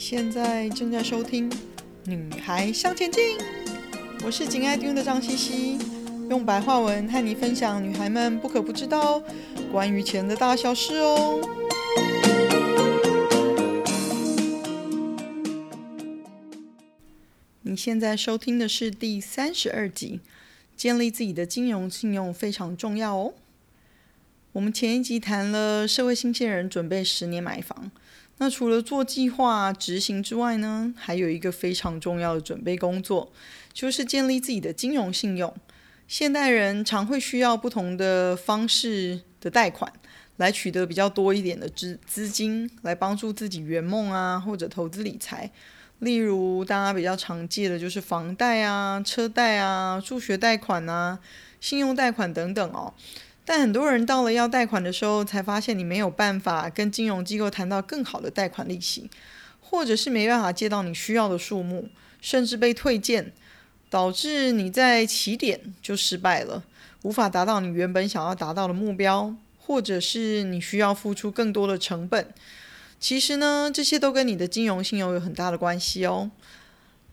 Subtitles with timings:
[0.00, 1.50] 现在正在收听
[2.06, 3.36] 《女孩向前进》，
[4.24, 5.78] 我是紧爱听的张茜茜，
[6.30, 9.22] 用白话文和你分享女孩们不可不知道
[9.70, 11.38] 关于钱的大小事哦。
[17.60, 20.20] 你现在收听的是第三十二集，
[20.74, 23.34] 建立自己的金融信用非常重要哦。
[24.52, 27.90] 我们前一集谈了社会新鲜人准备十年买房。
[28.42, 33.30] 那除了做计划执行之外呢，还有一个非常重要的准备工作，
[33.74, 35.54] 就是建立自己的金融信用。
[36.08, 39.92] 现代人常会需要不同的方式的贷款，
[40.38, 45.50] 来取得比较多一点的资资金，来帮助自己圆梦啊，或者投资理财。
[45.98, 51.18] 例如大家比较常借的就是房贷啊、车贷啊、助学贷款啊、
[51.60, 52.94] 信用贷款等等哦。
[53.50, 59.10] 但很多人到了要贷款的时候，才发现你没有办法跟金融机构谈到更好的贷款利息，
[59.60, 61.88] 或者是没办法借到你需要的数目，
[62.20, 63.32] 甚至被退件，
[63.90, 66.62] 导致你在起点就失败了，
[67.02, 72.32] 无法达到你原本想要达到的目标，或者是你需要付出更多的成本。
[73.00, 76.30] 其实呢，这些都跟你的金融信用有很大的关系哦。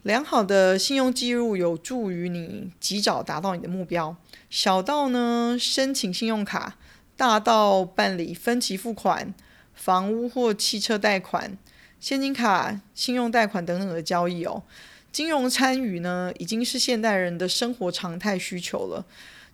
[0.04, 4.16] 良好的信用记录有助于你及早达到你的目标。
[4.50, 6.78] 小到呢，申请信用卡，
[7.18, 9.34] 大到办理分期付款、
[9.74, 11.58] 房屋或汽车贷款、
[12.00, 14.64] 现金卡、信用贷款等等的交易哦。
[15.12, 19.06] 金融参与呢，已经是现代人的生活常态需求了。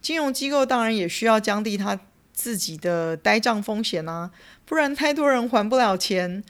[0.01, 1.97] 金融机构当然也需要降低他
[2.33, 4.29] 自己的呆账风险啊，
[4.65, 6.43] 不然太多人还不了钱，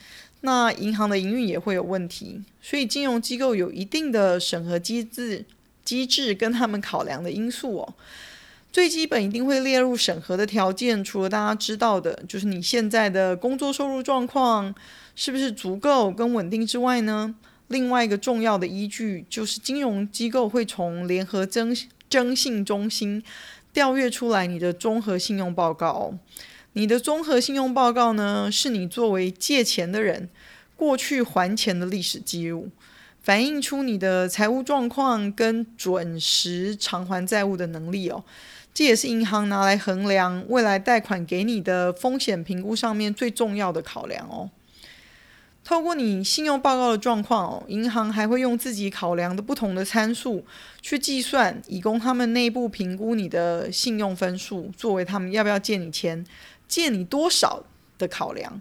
[0.46, 2.42] 那银行的营运也会有问题。
[2.62, 5.46] 所以金融机构有一定的审核机制、
[5.84, 7.94] 机制跟他们考量的因素哦。
[8.72, 14.74] 最基本一定会列入审核的条件，除了大家知道的，就是你现在的工作收入状况
[15.16, 17.36] 是不是足够跟稳定之外呢，
[17.68, 21.76] 另外一个重要的依据就是金融机构会从联合征
[22.10, 23.22] 征信中心
[23.72, 26.14] 调阅出来你的综合信用报告。
[26.74, 30.28] 你的综合信用报告呢，是你作为借钱的人
[30.76, 32.70] 过去还钱的历史记录，
[33.22, 38.24] 反映出你的财务状况跟准时偿还债务的能力哦。
[38.74, 44.50] 这也是银行拿来衡量未来贷款给你的风险评估上面最重要的考量哦。
[45.64, 50.44] 透过你信用报告的状况哦，银行还会用自己考量的不同的参数
[50.82, 56.26] 去计算，以供他们内部评估你的信用分数，作为他们要不要借你钱、
[56.74, 57.64] 借你多少
[58.00, 58.60] 的考量。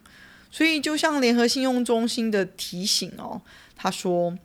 [0.51, 3.41] 所以，就像联合信用中心的提醒哦，
[3.75, 4.37] 他说，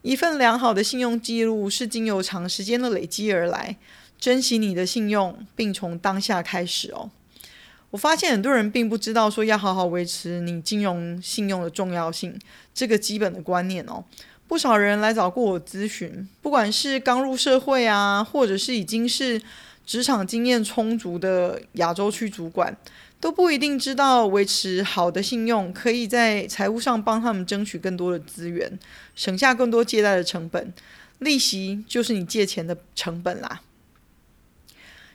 [0.00, 3.76] 一份良好的信用记录是经由长时间的累积而来。
[4.18, 7.10] 珍惜你的信用，并从当下开始哦。
[7.90, 12.38] 我发现很多人并不知道说要好好维持你金融信用的重要性，
[12.72, 14.02] 这个基本的观念哦。
[14.48, 19.40] 不少人来找过我咨询，不管是刚入社会啊，或者是已经是
[19.84, 22.74] 职场经验充足的亚洲区主管，
[23.20, 28.78] 都不一定知道维持好的信用可以在财务上帮他们争取更多的资源，
[29.14, 30.72] 省下更多借贷的成本，
[31.18, 33.60] 利息就是你借钱的成本啦。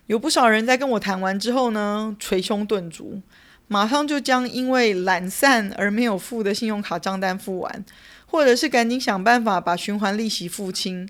[0.05, 3.23] 有不少人在跟我谈完之后呢，捶胸顿足，
[3.67, 7.83] 马上就将因为懒散而没有付的信用卡账单付完，
[8.27, 11.09] 或者是赶紧想办法把循环利息付清。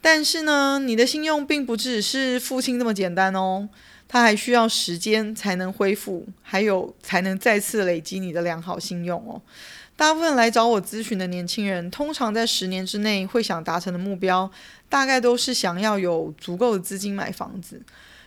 [0.00, 3.68] 但是呢，你的信用并不只是付清这么简单哦，
[4.08, 9.40] 它还需要时间才能恢复，还有才能再次累积你的良好信用哦。
[9.94, 14.50] 大部分来找我咨询的年轻人，通常在十年之内会想达成的目标，
[14.88, 17.82] 大概都是想要有足够的资金买房子。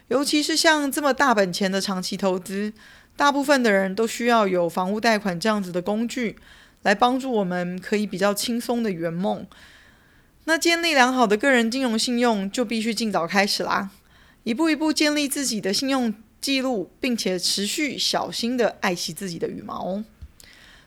[0.10, 2.74] 尤其是像这么大本钱的长期投资，
[3.16, 6.36] 大部分的人都需要有房屋贷款这样子的工具，
[6.84, 9.48] 来帮助我们可以比较轻松的圆梦。
[10.44, 13.90] 那建立良好的个人金融信用，就必须尽早开始啦，
[14.44, 20.04] 一步一步建立自己的信用记录，并且持续小心的爱惜自己的羽毛哦。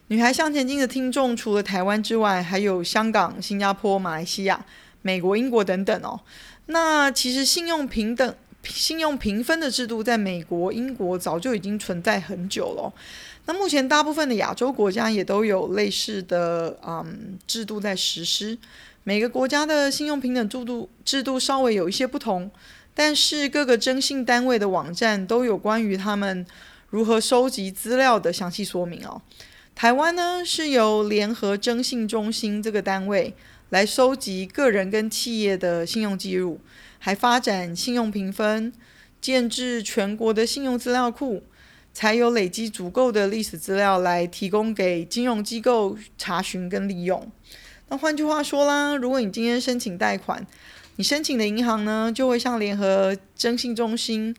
[0.09, 4.65] 女孩向前进的听众，除了台湾之外，还有香港、新加坡、马来西亚、
[5.03, 6.21] 美国、英国等等哦。
[6.67, 8.35] 那其实信用平等。
[8.67, 12.91] 信用评分的制度在美国、英国早就已经存在很久了。
[13.45, 18.57] 那目前大部分的亚洲国家也都有类似的嗯制度在实施。
[19.03, 22.51] 每个国家的信用评等制度制度稍微有一些不同，
[22.95, 26.47] 但是各个征信单位的网站都有关于他们
[26.89, 29.21] 如何收集资料的详细说明哦。
[29.75, 33.35] 台湾呢是由联合征信中心这个单位
[33.71, 36.61] 来收集个人跟企业的信用记录。
[36.99, 38.73] 还发展信用评分，
[39.21, 41.43] 建置全国的信用资料库，
[41.93, 47.31] 才有累积足够的历史资料来提供给金融机构查询跟利用。
[47.91, 50.47] 那换句话说啦，如果你今天申请贷款，
[50.97, 54.35] 你申请的银行呢，就会向联合征信中心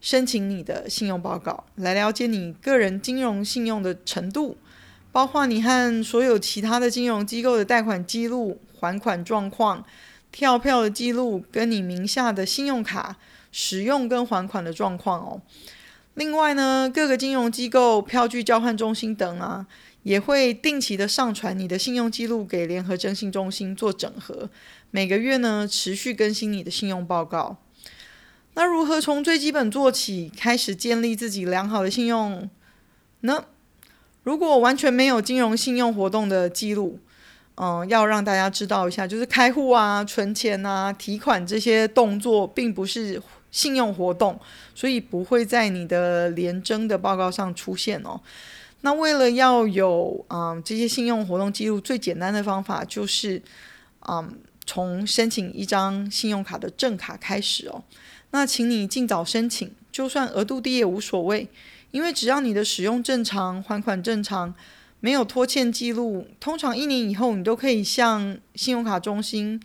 [0.00, 4.56] 申请你的信用报告，来了解你个人金融信用的程度，
[5.12, 9.84] 包括你和所有其他的金融机构的贷款记录、还款状况、
[10.32, 13.16] 跳票的记录，跟你名下的信用卡
[13.52, 15.42] 使用跟还款的状况哦。
[16.14, 19.66] 另外呢，各个金融机构、票据交换中心等啊，
[20.02, 24.48] 也会定期的上传你的信用记录给联合征信中心做整合，
[24.90, 27.56] 每个月呢持续更新你的信用报告。
[28.54, 32.50] 那如何从最基本做起，开始建立自己良好的信用
[33.20, 33.44] 呢？
[34.22, 36.98] 如果完全没有金融信用活动的记录，
[37.54, 44.38] 嗯，要让大家知道一下，就是开户啊、存钱啊、提款这些动作，并不是信用活动，
[44.74, 48.20] 所以不会在你的联征的报告上出现哦。
[48.82, 53.40] 那为了要有嗯这些信用活动记录，最简单的方法就是
[54.08, 54.38] 嗯
[54.70, 57.82] 从申请一张信用卡的正卡开始哦。
[58.30, 61.48] 那请你尽早申请，就算额度低也无所谓，
[61.90, 64.54] 因为只要你的使用正常、还款正常，
[65.00, 69.60] 没有拖欠记录，通常一年以后你都可以向信用卡中心、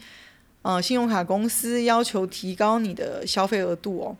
[0.63, 4.17] 呃信用卡公司要求提高你的消费额度哦。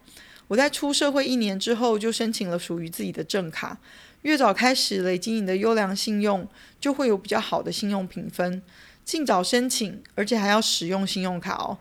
[0.48, 3.80] 我在出社会一年之后就申请了属于自己的正卡，
[4.22, 6.48] 越早开始累积你的优良信用，
[6.80, 8.62] 就会有比较好的信用评分。
[9.06, 11.78] 尽早申请，而且还要使用信用卡哦，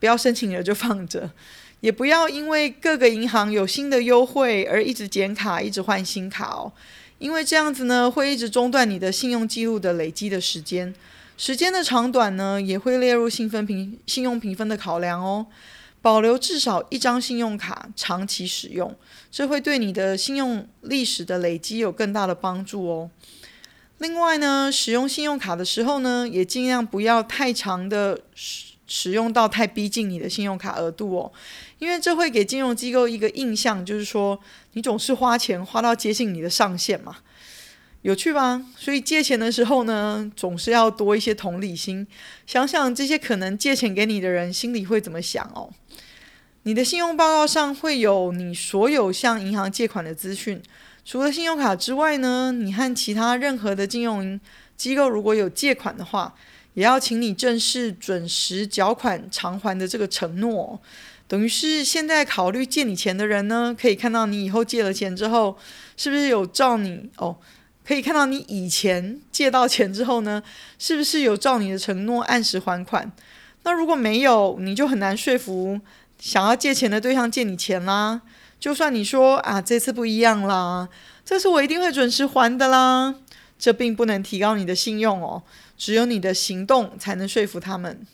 [0.00, 1.30] 不要申请了就放着。
[1.80, 6.70] 也不要因为各个银行有新的优惠而一直剪卡，一直换新卡哦，
[7.18, 10.94] 因为这样子呢，会一直中断你的信用记录的累积的时间，
[11.38, 15.46] 时间的长短呢，也会列入信分评信用评分的考量哦。
[16.02, 18.94] 保留至少一张信用卡长期使用，
[19.30, 23.10] 这会对你的信用历史的累积有更大的帮助哦。
[24.00, 31.32] 另外呢，使用信用卡的时候呢，也尽量不要太长的使使用到太逼近你的信用卡额度哦，
[31.78, 34.40] 因为这会给金融机构一个印象，就是说
[34.72, 37.18] 你总是花钱花到接近你的上限嘛，
[38.02, 38.64] 有趣吧？
[38.76, 42.04] 所以借钱的时候呢，总是要多一些同理心，
[42.46, 45.70] 想想这些可能借钱给你的人心里会怎么想哦。
[46.64, 50.60] 你的信用报告上会有你所有向银行借款的资讯，
[51.04, 54.38] 除了信用卡之外呢，你和其他任何的金融
[54.76, 56.34] 机构如果有借款的话。
[56.74, 60.80] 也要请你正式准时缴款偿还的这个承诺，
[61.26, 65.58] 等于是现在考虑借你钱的人呢，可以看到你以后借了钱之后，
[65.96, 67.36] 是不是有照你哦？
[67.84, 70.40] 可以看到你以前借到钱之后呢，
[70.78, 73.10] 是不是有照你的承诺按时还款？
[73.64, 75.80] 那如果没有，你就很难说服
[76.20, 78.22] 想要借钱的对象借你钱啦。
[78.60, 80.88] 就算你说啊，这次不一样啦，
[81.24, 83.14] 这次我一定会准时还的啦，
[83.58, 85.42] 这并不能提高你的信用哦。
[85.78, 88.06] 只有你的行动才能说服他们，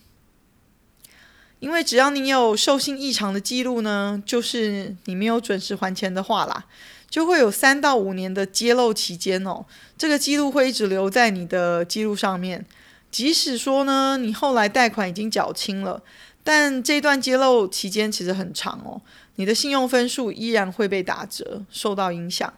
[1.59, 6.67] 因为只要你有授信异常的记录呢，就是你没有准时还钱的话啦，
[7.11, 9.65] 就会有三到五年的揭露期间哦。
[9.99, 12.65] 这个记录会一直留在你的记录上面，
[13.11, 16.01] 即使说呢，你后来贷款已经缴清了，
[16.45, 19.03] 但这段揭露期间其实很长哦，
[19.37, 22.53] 你的信用分数依然会被打折，受到影响。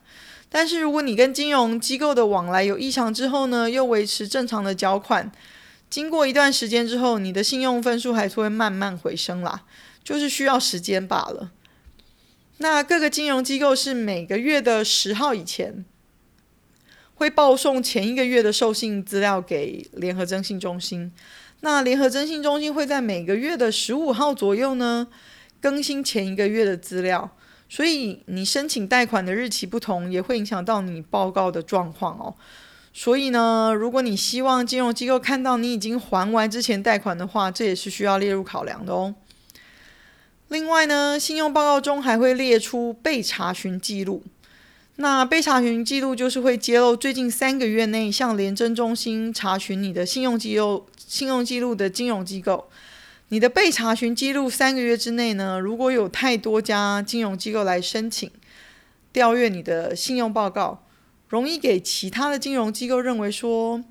[0.48, 5.30] 但是如果你跟金融机构的往来有异常之后呢，又维持正常的缴款，
[5.90, 9.64] 经过一段时间之后，你的信用分数还是会慢慢回升啦，
[10.02, 11.50] 就是需要时间罢了。
[12.58, 15.84] 那各个金融机构是每个月的十号以前
[17.14, 21.12] 会报送前一个月的授信资料给联合征信中心，
[21.60, 25.08] 那联合征信中心会在每个月的十五号左右呢
[25.60, 27.30] 更新前一个月的资料。
[27.68, 32.34] 所以你申请贷款的日期不同，也会影响到你报告的状况哦。
[32.94, 39.14] 所以呢，如果你希望金融机构看到你已经还完之前贷款的话，这也是需要列入考量的哦。
[40.48, 44.24] 另外呢，信用报告中还会列出被查询记录。
[44.96, 52.68] 那被查询记录就是会揭露最近三个月内向联征中心查询你的信用记录、信用记录的金融机构。
[53.30, 58.30] 你的被查询记录三个月之内呢，如果有太多家金融机构来申请
[59.12, 60.86] 调阅你的信用报告，
[61.28, 63.84] 容易给其他的金融机构认为说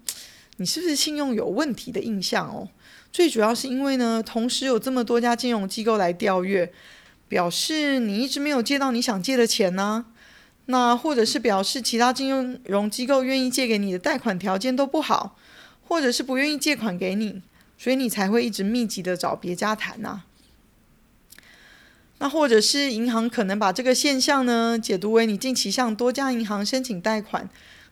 [0.57, 2.67] 你是不是信用有问题的印象哦。
[3.11, 6.73] 最主要是因为呢，同时有这么多家金融机构来调阅，
[7.27, 10.07] 表示你一直没有借到你想借的钱呢。
[10.65, 15.37] 那或者是表示其他金融机构愿意借给你的贷款条件都不好，
[15.87, 17.43] 或者是不愿意借款给你。
[17.77, 20.23] 所以你才会一直密集的找别家谈呐。
[22.19, 27.47] 那或者是银行可能把这个现象呢解读为你近期向多家银行申请贷款，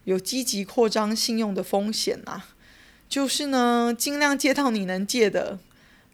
[0.06, 2.48] 有积极扩张信用的风险啊，
[3.08, 5.60] 就是呢尽量借到你能借的，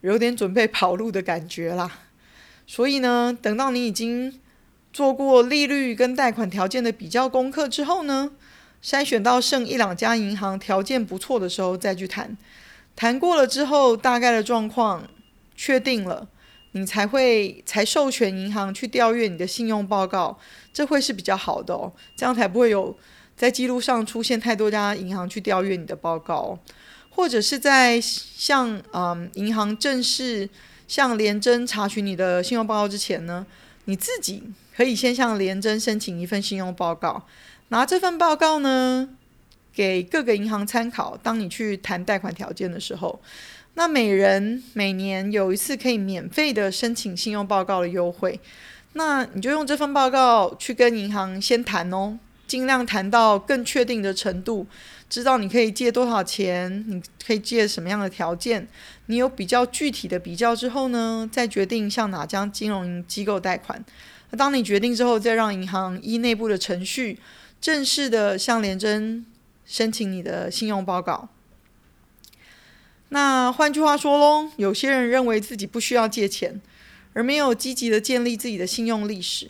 [0.02, 2.00] 有点准备跑路的感觉啦。
[2.68, 4.40] 所以呢，等到你已经
[4.92, 8.32] 做过利率跟贷款条件的比较功课之后呢，
[8.84, 12.38] 筛选到剩一两家银行条件不错的时候再去谈。
[12.96, 15.08] 谈过了之后，大概的状况
[15.56, 16.28] 确定了。
[16.74, 20.40] 你才会才授权银行去调阅你的信用报告，
[20.72, 22.96] 这会是比较好的哦，这样才不会有
[23.36, 26.58] 在记录上出现太多家银行去调阅你的报告，
[27.10, 30.50] 或者是在向嗯银行正式
[30.88, 33.46] 向联征查询你的信用报告之前呢，
[33.84, 34.42] 你自己
[34.74, 37.26] 可以先向联征申请一份信用报告，
[37.68, 39.10] 拿这份报告呢
[39.74, 43.22] 给各个银行参考，当你去谈贷款条件的时候。
[43.76, 48.38] 那每人每年有一次可以免费的申请信用报告的优惠，
[48.94, 54.68] 那你就用这份报告去跟银行先谈哦，尽量谈到更确定的程度，
[55.10, 58.68] 知道你可以借多少钱，你可以借什么样的条件，
[59.06, 63.82] 你有比较具体的比较之后呢，再决定向哪家金融机构贷款。
[64.32, 67.18] 那当你决定之后，再让银行依内部的程序，
[67.62, 69.26] 正式的向联征
[69.66, 71.30] 申请你的信用报告。
[73.10, 76.62] 那换句话说喽，有些人认为自己不需要借钱，
[77.14, 79.50] 而没有积极的建立自己的信用历史。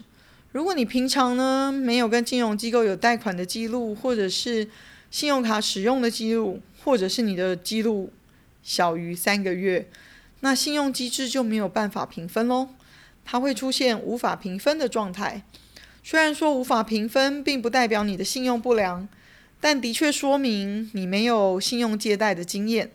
[0.51, 4.68] 如果你平常呢没有跟金融机构有贷款的记录，或者是
[5.10, 8.12] 信用卡使用的记录，或者是你的记录
[8.63, 9.88] 小于三个月，
[10.39, 12.70] 那信用机制就没有办法评分喽，
[13.24, 15.44] 它会出现无法评分的状态。
[16.03, 19.08] 虽然说无法评分，并不代表你的信用不良，
[19.62, 22.91] 但的确说明你没有信用借贷的经验。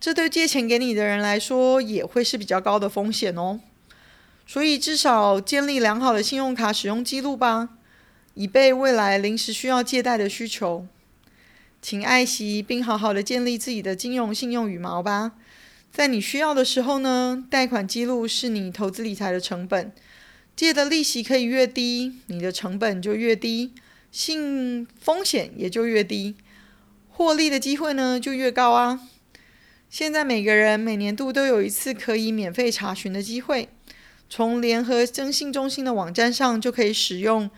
[0.00, 3.60] 这对借钱给你的人来说也会是比较高的风险哦，
[4.46, 7.70] 所以至少建立良好的信用卡使用记录吧，
[8.34, 10.86] 以备未来临时需要借贷的需求。
[11.82, 15.32] 请爱惜并好好的建立自己的金融信用羽毛吧，
[15.92, 19.92] 在你需要的时候呢，贷款记录是你投资理财的成本，
[20.54, 23.72] 借的利息可以越低，你的成本就越低，
[24.10, 26.34] 信风险也就越低，
[27.08, 29.00] 获利的机会呢就越高啊。
[29.88, 33.68] 现在每个人每年度都有一次可以免费查询的机会，
[34.28, 37.48] 从联合征信中心的网站上就可以使用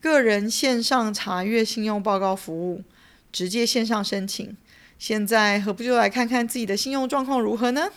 [0.00, 2.82] 个人线上查阅信用报告服务，
[3.32, 4.56] 直接线上申请。
[4.98, 7.88] 现在何不就来看看自己的信用状况如何呢？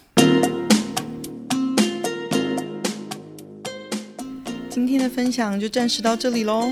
[4.69, 6.71] 今天的分享就暂时到这里喽，